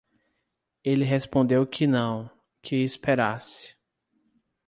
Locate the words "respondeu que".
1.05-1.85